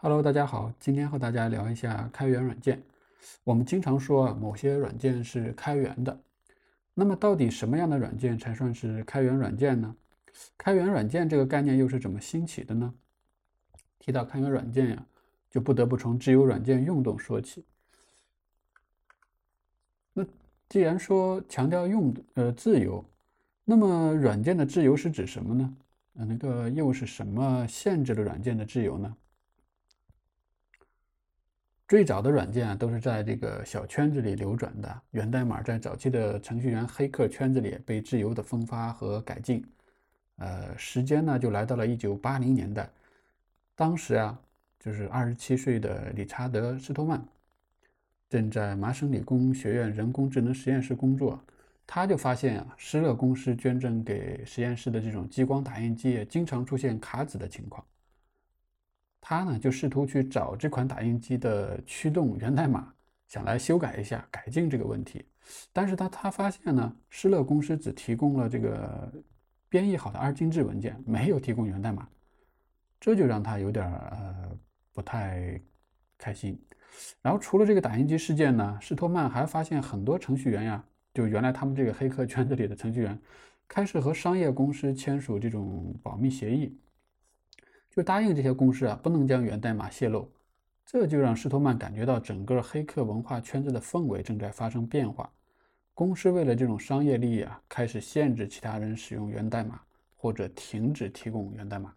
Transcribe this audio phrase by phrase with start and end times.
[0.00, 2.80] Hello，大家好，今天和大家聊一下开源软件。
[3.42, 6.16] 我们经常说某些软件是开源的，
[6.94, 9.92] 那么到底什么样的软件才算是开源软件呢？
[10.56, 12.94] 开源软件这个概念又是怎么兴起的呢？
[13.98, 15.04] 提到开源软件呀，
[15.50, 17.64] 就不得不从自由软件运动说起。
[20.12, 20.24] 那
[20.68, 23.04] 既然说强调用呃自由，
[23.64, 25.76] 那么软件的自由是指什么呢？
[26.18, 29.16] 呃，那个又是什么限制了软件的自由呢？
[31.88, 35.02] 最早的软件啊，都是在这个小圈子里流转的。
[35.12, 39.64] 源代码在早期的程序员黑客圈子里被自由的分发和改进。
[40.36, 42.90] 呃，时间呢就来到了一九八零年代。
[43.74, 44.38] 当时啊，
[44.78, 47.24] 就是二十七岁的理查德·斯托曼
[48.28, 51.42] 正在麻省理工学院人工智能实验室工作。
[51.86, 57.82] 他就发现啊，施乐公司捐赠给实验室的这种激光打印机经常出现卡纸的情况。
[59.28, 62.90] 他呢就试图去找这款打印机的驱动源代码，
[63.26, 65.22] 想来修改一下、改进这个问题。
[65.70, 69.12] 但是他他发现呢，施乐公司只提供了这个
[69.68, 72.08] 编译好的二进制文件，没有提供源代码，
[72.98, 74.58] 这就让他有点呃
[74.94, 75.60] 不太
[76.16, 76.58] 开心。
[77.20, 80.82] 然后除了这个打印机事件呢，施托曼还发现很多程序员呀，
[81.12, 83.20] 就原来他们这个黑客圈子里的程序员，
[83.68, 86.80] 开始和商业公司签署这种保密协议。
[87.98, 90.30] 就答应这些公司啊，不能将源代码泄露，
[90.86, 95.28] 这就让施托曼感觉到整个黑客文化圈子的氛围正在发生变化。
[95.94, 99.80] 公司为了这种商业利益啊，开始限制其他人使用源代码，
[100.14, 101.92] 或者停止提供源代码。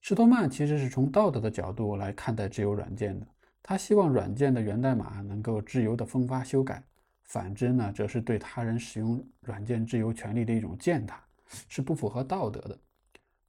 [0.00, 3.24] 施托曼其实是从道德的角度来看待自由软件的，
[3.62, 6.82] 他希望软件的源代码能够自由的分发修改，
[7.22, 11.24] 反之呢，则是对他人使用软件自由权利的一种践踏。
[11.68, 12.78] 是不符合道德的。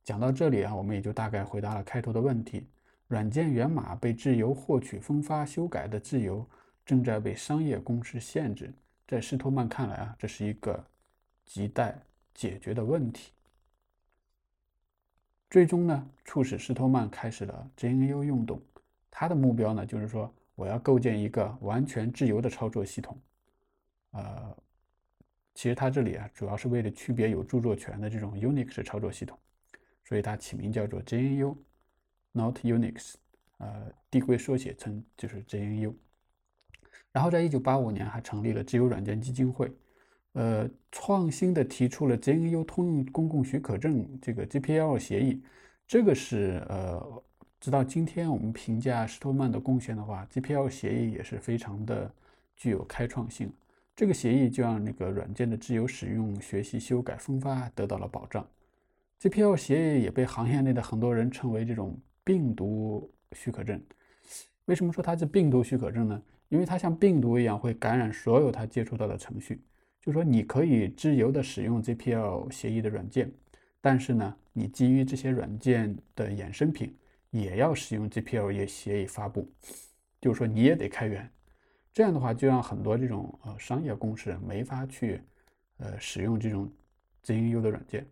[0.03, 2.67] 讲到这里啊，我们也就大概回答了开头的问题：
[3.07, 6.45] 软件源码被自由获取、分发、修改的自由
[6.85, 8.73] 正在被商业公司限制。
[9.07, 10.83] 在施托曼看来啊，这是一个
[11.47, 11.97] 亟待
[12.33, 13.31] 解决的问题。
[15.49, 18.61] 最终呢，促使施托曼开始了 GNU 运动。
[19.09, 23.17] 他的目标呢，就是说我要构建一个完全自由的操作系统。
[24.11, 24.57] 呃。
[25.53, 29.37] 其实它这里啊，主要是为了区别有著作权的这种 Unix 操作系统，
[30.03, 33.13] 所以它起名叫做 GNU，Not Unix，
[33.57, 35.93] 呃，递归缩写称就是 GNU。
[37.11, 39.71] 然后在1985年还成立了自由软件基金会，
[40.31, 45.43] 呃，创新的提出了 GNU 通用公共许可证这个 GPL 协议，
[45.87, 47.23] 这个是呃，
[47.59, 52.11] 直到今天我们评价施托曼的贡献的话，GPL 协议也是非常的
[52.55, 53.53] 具有开创性。
[53.95, 58.47] 这个协议就让那个软件的自由使用、学习、修改、分发得到了保障。
[59.21, 63.81] GPL 协议也被行业内的很多人称为这种病毒许可证。
[64.65, 66.21] 为什么说它是病毒许可证呢？
[66.49, 69.61] 因为它像病毒一样会感染所有它接触到的程序。
[70.01, 73.31] 就说你可以自由的使用 GPL 协议的软件，
[73.79, 76.95] 但是呢，你基于这些软件的衍生品
[77.29, 79.49] 也要使用 GPL 协议发布。
[80.19, 81.29] 就是说你也得开源。
[81.93, 85.21] 这样的话，就让很多这种呃商业公司没法去
[85.77, 86.67] 呃使用这种
[87.23, 88.05] GNU 的软件。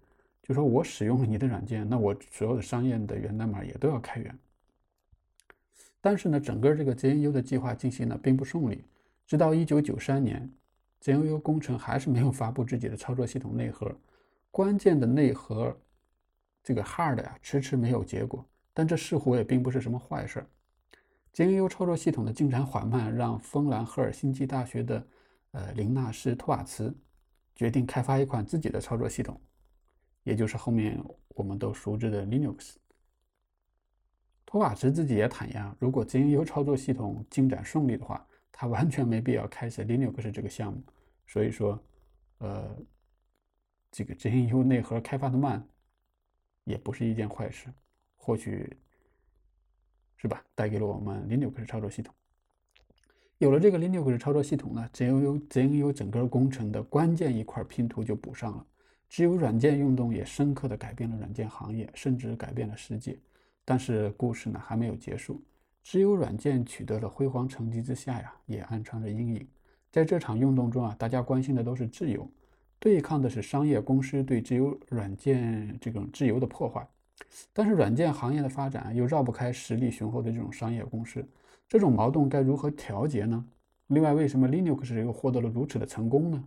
[0.44, 4.38] 就说我使用了你的软件，那我所有的商业的源代码也都要开源。
[6.00, 8.84] 但是呢，整个这个 GNU 的计划进行的并不顺利。
[9.28, 10.52] 直到1993年
[11.02, 13.96] ，GNU 工程还是没有发布自己的操作系统内核，
[14.50, 15.76] 关键的内核
[16.64, 18.46] 这个 hard 呀，迟迟没有结果。
[18.74, 20.46] 但这似乎也并不是什么坏事。
[21.34, 25.08] GNU 操作系统的进展缓慢，让芬兰赫尔辛基大学的
[25.52, 26.94] 呃林纳斯托瓦茨
[27.56, 29.40] 决定开发一款自己的操作系统，
[30.24, 32.76] 也就是后面我们都熟知的 Linux。
[34.46, 40.84] 托瓦茨自己也坦言，如果 GNU 操作系统进展顺利的话，他完全没必要开始 Linux 这个项目。
[41.26, 41.82] 所以说，
[42.40, 42.76] 呃，
[43.90, 45.66] 这个 GNU 内核开发的慢，
[46.66, 47.74] 也不是一件坏事，
[48.18, 48.78] 或许。
[50.22, 50.44] 是吧？
[50.54, 52.14] 带给了我们 Linux 操作系统。
[53.40, 58.64] 有了这个 Linux 操作系统呢，GNU GNU 整个工程的关键一块拼图就补上了。
[59.10, 63.18] 自由软件运动也深刻地改变了软件行业，甚至改变了世界。
[63.66, 65.42] 但是故事呢还没有结束。
[65.84, 69.48] 自由软件取得了辉煌成绩之下呀，也暗藏着阴影。
[69.92, 72.30] 在这场运动中啊，大家关心的都是自由，
[72.78, 76.88] 对抗的是商业公司对自由软件这种自由的破坏。
[77.54, 81.26] 但是软件行业的发展又绕不开实力雄厚的这种商业公司，
[81.68, 83.46] 这种矛盾该如何调节呢？
[83.88, 86.44] 另外，为什么 Linux 又获得了如此的成功呢？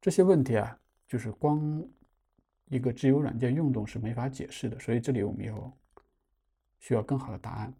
[0.00, 1.84] 这些问题啊，就是光
[2.68, 5.72] 一个自由软件运动是没法解释的，所以这里我们有
[6.80, 7.72] 需要更好的答案。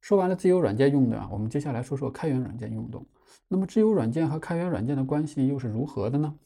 [0.00, 3.06] 说完了自由软件运动啊，我们接下来说说开源软件运动。
[3.48, 6.36] 那么自由软件和开源软件的关系又是如何的呢？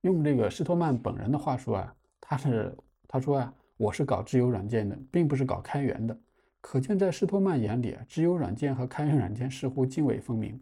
[0.00, 2.76] 用这个施托曼本人的话说啊，他是
[3.08, 6.18] 他说啊，我是搞自由软件的，并不是搞开源的。
[6.60, 10.60] 可见在施托曼眼里啊，自由软件和开源软件似乎泾渭分明。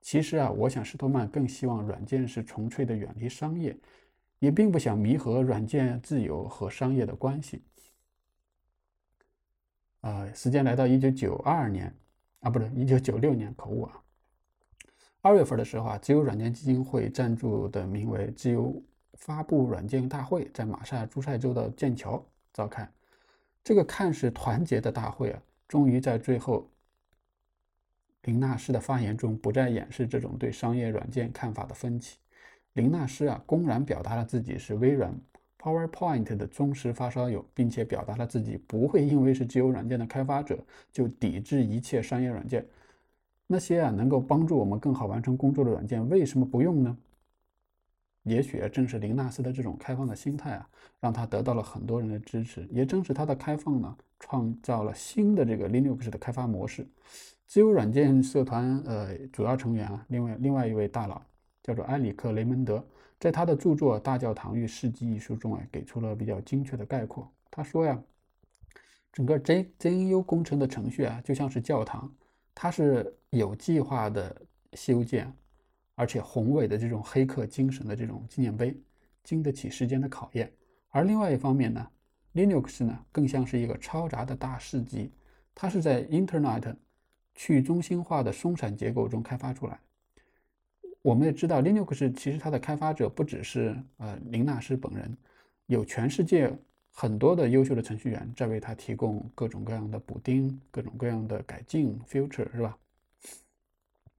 [0.00, 3.76] 其实啊，我想施托曼更希望软件是纯粹的远离商业，
[4.38, 7.62] 也并不想弥合软件自由和商业的关系。
[10.00, 11.94] 呃，时间来到一九九二年，
[12.40, 14.00] 啊，不是一九九六年，口误啊。
[15.20, 18.80] 二月份的时候啊，自由软件基金会赞助的名为“自由
[19.18, 22.24] 发布软件大会”在马萨诸塞州的剑桥
[22.54, 22.90] 召开。
[23.62, 26.66] 这个看似团结的大会啊，终于在最后，
[28.22, 32.16] 林纳斯的发言中不再掩饰这种对商业软件看法的分歧。
[32.72, 35.14] 林纳斯啊，公然表达了自己是微软。
[35.60, 40.56] PowerPoint 的忠实发烧友，并且表达了自己不会因为是自由软件的开发者
[40.92, 42.64] 就抵制一切商业软件。
[43.48, 46.96] 那些啊能够帮助我们更好完成工作的软件，为什么不用呢？
[48.24, 50.68] 也许正是林纳斯的这种开放的心态啊，
[51.00, 52.66] 让他得到了很多人的支持。
[52.70, 56.86] 也正是他的开放呢，创造了新的这个 Linux 的开发模式。
[57.46, 61.22] 自由软件社团呃主要成员啊，另外另外一位大佬
[61.62, 62.84] 叫做埃里克雷蒙德。
[63.18, 67.32] 在他的著作《大教堂与世纪》一书中啊，给出了比较精确的概括。
[67.50, 67.98] 他说呀，
[69.12, 72.12] 整个 J JNU 工程的程序啊，就像是教堂，
[72.54, 74.42] 它是有计划的
[74.74, 75.32] 修建，
[75.98, 78.72] 而且宏伟的这种黑客精神的这种纪念碑，
[79.24, 80.48] 经得起时间的考验。
[80.90, 81.84] 而另外一方面呢
[82.34, 85.10] ，Linux 呢，更像是一个嘈杂的大市集，
[85.56, 86.76] 它是在 Internet
[87.34, 89.76] 去中心化的松散结构中开发出来。
[91.02, 95.16] 我们也知道，Linux 其实它的开发者不只是呃林纳斯本人，
[95.66, 96.56] 有全世界
[96.92, 102.78] 很多的优秀的程序员在为它提供各种各样的补丁、各种各样的改进 Future 是吧？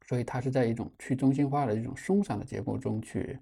[0.10, 3.38] 所以它是在一种去中心化的一种松散的结构中去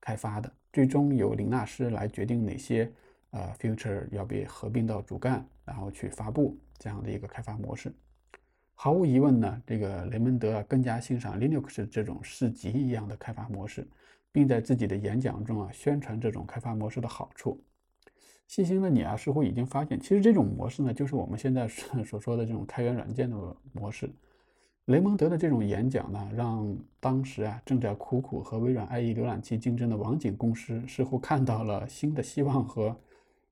[0.00, 2.88] 开发的，最终由林纳斯来决定哪些
[3.30, 7.92] 呃 future 要被合并到主干，然后去发布这样的一个开发模式。
[8.76, 13.84] 毫无疑问呢，这个雷蒙德啊更加欣赏 Linux 这种市集一样的开发模式，
[14.30, 17.60] 并在自己的演讲中啊宣传这种开发模式的好处。
[18.46, 24.08] 细心的你啊似乎已经发现，其实这种模式呢就是我们现在所说的这种开源软件的模式。
[24.86, 32.94] 雷蒙德的这种演讲呢，让当时啊正在苦苦和微软 IE 浏览器竞争的网景公司似乎看到了新的希望和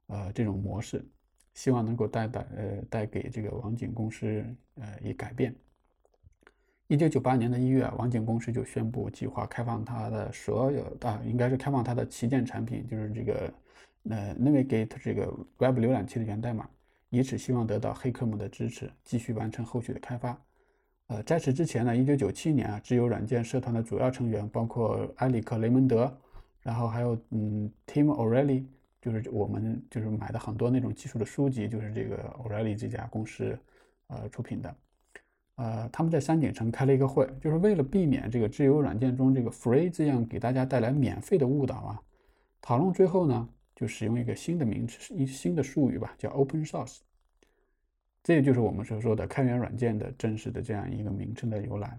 [0.09, 1.05] 呃这种模式。
[1.55, 4.43] 希望能够带带呃带给这个网景公司
[4.77, 5.55] 呃以改变。
[6.87, 13.53] 一九九八年的一月，网景公司就宣布计划开放它的所有啊，应该是开放它的旗舰产品，就是这个
[14.09, 15.27] 呃 Navigate 这个
[15.59, 16.67] Web 浏览器的源代码，
[17.11, 20.39] 以此希望得到黑客们的支持，继续完成后续的开发。
[21.09, 26.17] 呃，在此之前呢，一九九七年啊，自由软件社团的主要成员包括埃里克雷蒙德，
[26.63, 28.65] 然后还有嗯 Tim O'Reilly。
[29.03, 33.59] 就是我们就是买的很多那种技术的书籍，就是这个 O'Reilly 这家公司，
[34.07, 34.77] 呃出品的，
[35.57, 42.01] 呃他们在山顶城开了一个会，就是为了避免这个自由软件中这个 free 这样给大家带来免费的误导啊。
[42.61, 46.99] 讨论最后呢，就使用一个新的名词，一新的术语吧，叫 open source。
[48.23, 51.99] 这就是我们所说的开源软件的正式的这样一个名称的由来。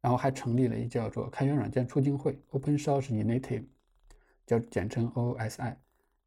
[0.00, 3.64] 然后还成立了一叫做开源软件促进会 （Open Source Initiative）。
[4.46, 5.74] 叫简称 OSI，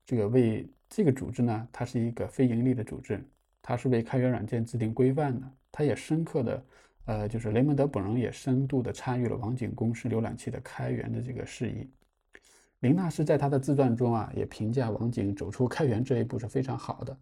[0.04, 3.24] 这个为这个组织呢，它是一个非盈利的组织，
[3.62, 5.48] 它是为开源软件制定规范的。
[5.72, 6.66] 它也深刻的，
[7.06, 11.88] 呃，就是雷蒙德本人也深度的参与了网景公司浏览器的开源的这个事宜。
[12.80, 17.16] 林纳斯在他的自传中啊，也评价网景走出开源这一步是非常好的。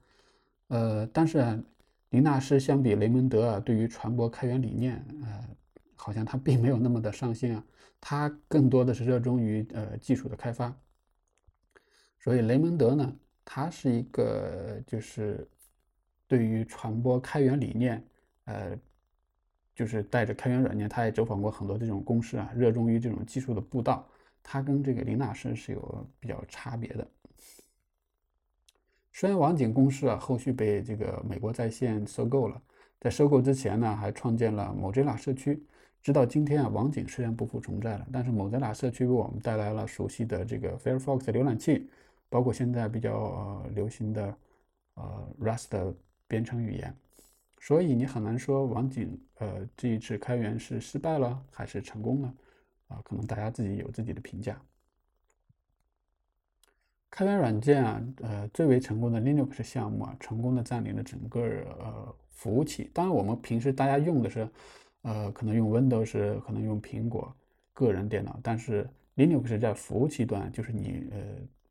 [0.67, 1.63] 呃，但是，
[2.09, 5.47] 林纳斯相比雷蒙德啊，对于传播开源理念，呃，
[5.95, 7.63] 好像他并没有那么的上心啊，
[8.01, 10.75] 他更多的是热衷于呃技术的开发。
[12.19, 15.47] 所以雷蒙德呢，他是一个就是
[16.27, 18.03] 对于传播开源理念，
[18.45, 18.75] 呃，
[19.75, 24.07] 就是带着开源软件，他也走访过很多这种公司啊，热衷于这种技术的布道。
[24.41, 27.07] 他跟这个林纳斯是有比较差别的。
[29.17, 32.61] 虽然网景公司啊后续被这个美国在线收购了，
[32.99, 35.63] 在收购之前呢，还创建了 Mozilla 社区。
[36.03, 41.89] 直到今天啊，网景虽然不复存在了，但是 Mozilla 社区为我们带来了熟悉的这个 Firefox 浏览器。
[42.27, 44.37] 包括现在比较流行的
[44.95, 45.95] 呃 Rust
[46.27, 46.93] 编程语言，
[47.61, 52.33] 所以你很难说网景呃这一次开源是失败了还是成功了
[52.89, 53.01] 啊？
[53.05, 54.61] 可能大家自己有自己的评价。
[57.15, 61.39] 开源软件啊，呃，最为成功的 Linux 项目啊，成功的占领了整个
[61.79, 62.91] 呃服务器。
[62.93, 64.45] 当然，我们平时大家用的是，
[65.03, 67.33] 呃，可能用 Windows，可能用苹果
[67.71, 71.17] 个人电脑，但是 Linux 在服务器端，就是你呃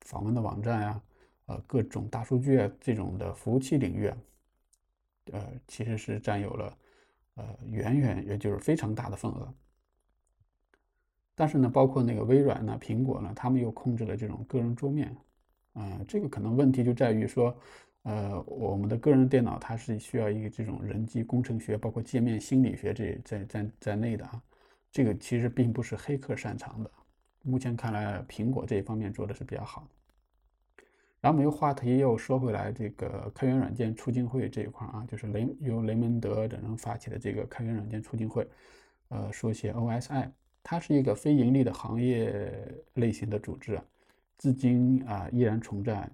[0.01, 1.03] 访问的网站呀，
[1.45, 4.17] 呃，各种大数据啊这种的服务器领域啊，
[5.33, 6.79] 呃，其实是占有了
[7.35, 9.53] 呃远远也就是非常大的份额。
[11.35, 15.15] 但是呢，包括那个微软呢、苹果呢，他们又控制了这种个人桌面，
[15.75, 17.57] 啊，这个可能问题就在于说，
[18.03, 24.43] 呃，我们的个人电脑它是需要一个这种人机工程学，包括界面心理学这在在在内的啊，
[24.91, 26.91] 这个其实并不是黑客擅长的。
[27.43, 29.87] 目前看来，苹果这一方面做的是比较好。
[31.21, 38.47] 然后，我们又话题又说回来，这个开源软件促进会这一块啊，就是雷由雷蒙德等人发起的这个开源软件促进会，
[39.09, 40.31] 呃，缩写 OSI。
[40.63, 42.53] 它是一个非盈利的行业
[42.95, 43.85] 类型的组织，啊
[44.39, 46.11] 至今啊依然存在。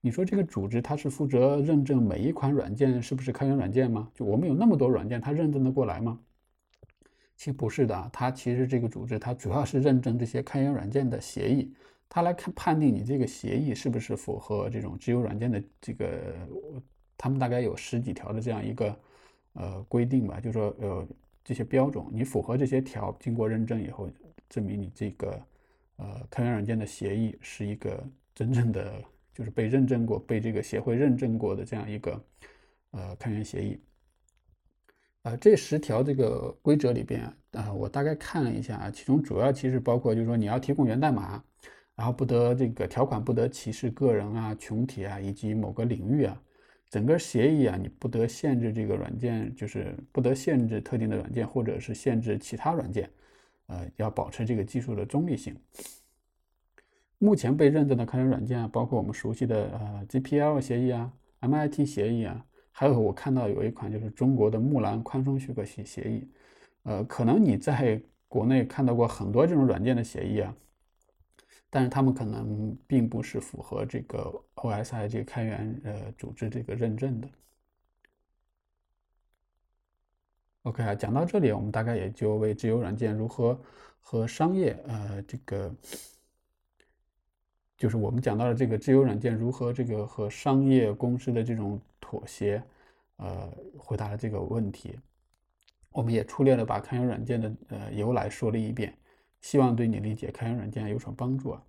[0.00, 4.10] 你说这个组织它是负责认证每一款软件是不是开源软件吗？
[4.14, 6.18] 就我们有那么多软件，它认证得过来吗？
[7.36, 11.72] 其实不是的，它其实这个组织它主要是认证这些开源软件的协议，
[12.08, 16.34] 它来看判定你这个协议是不是符合这种自由软件的这个，
[17.16, 19.00] 他们大概有十几条的这样一个
[19.52, 21.06] 呃规定吧，就说呃。
[21.44, 24.06] 这些标准，你符合这些条，经过认证以后，
[24.50, 25.40] 证明你这个
[25.98, 28.02] 呃开源软件的协议是一个
[28.34, 29.00] 真正的，
[29.32, 32.24] 就是被认证过、被这个协会认证过的这样一个
[32.90, 33.78] 呃开源协议。
[35.22, 41.42] 呃，这十条这个规则里边啊，我大概看了一下啊，其中主要其实包括就是说你要提供源代码，
[41.94, 46.40] 然后不得这个条款不得歧视个人啊、群体啊以及某个领域啊。
[46.88, 53.10] 整个协议啊，你不得限制这个软件，就是不得限制特定的软件，或者是限制其他软件，
[53.68, 55.56] 呃，要保持这个技术的中立性。
[57.18, 66.28] 目前被认证的开源软件啊，包括我们熟悉的呃 GPL 协议啊、MIT 协议啊，还有我看到有一款就是中国的木兰宽松许可协协议，
[66.82, 70.54] 呃，可能你在国内看到过很多这种软件的协议啊。
[71.70, 77.28] 但是他们可能并不是符合这个 OSI 这个开源呃组织这个认证的。
[80.68, 83.58] OK 啊，讲到这里，我们大概也就为自由软件如何
[84.00, 85.74] 和商业呃这个，
[87.74, 92.62] 就是我们讲到了这个自由软件如何这个和商业公司的这种妥协，
[93.16, 94.94] 呃，回答了这个问题。
[95.90, 98.94] 我们也粗略的把开源软件的呃由来说了一遍。
[99.40, 101.62] 希望对你理解开源软件有所帮助啊！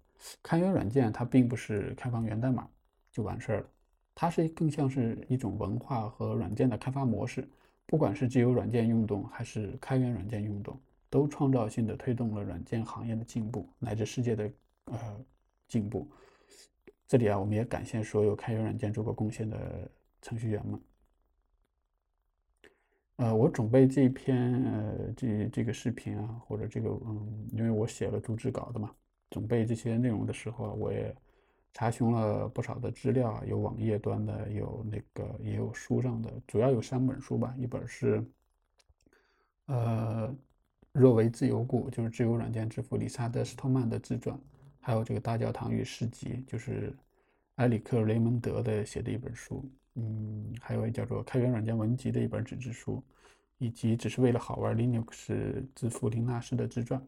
[0.44, 2.68] 开源软件它并不是开放源代码
[3.12, 3.68] 就完事儿了，
[4.14, 7.48] 它是更像是一种文化和软件的开发模式。
[7.90, 10.80] 不管是自由软件运动还是开源软件运动，
[11.10, 14.52] 都创造性的推动了软件行业的进步乃至世界的
[14.86, 15.26] 呃
[15.68, 16.08] 进步。
[17.08, 19.90] 这里啊，我们也感谢所有开源软件做过贡献的
[20.22, 20.80] 程序员们。
[23.16, 28.94] 呃，我准备这篇呃这这个视频啊，或者这个嗯，因为我写了主旨稿的嘛，
[29.32, 31.12] 准备这些内容的时候，我也
[31.74, 38.26] 查询了不少的资料，有网页端的，有那个也有书上的，主要有三本书吧，一本是
[39.68, 40.36] 呃
[40.92, 44.38] 若为自由故，就是自由软件之父理查德·斯托曼的自传，
[44.80, 46.92] 还有这个大教堂与市集，就是
[47.56, 49.64] 埃里克·雷蒙德的写的一本书。
[49.96, 53.04] 嗯，还有叫做《开源软件文集》的一本纸质书，
[53.58, 57.00] 以及只是为了好玩 Linux 之父林纳斯的自传。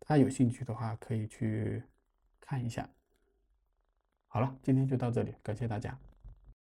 [0.00, 1.82] 大家有兴趣的话，可以去
[2.40, 2.88] 看一下。
[4.32, 5.98] 好了，今天就到这里，感谢大家。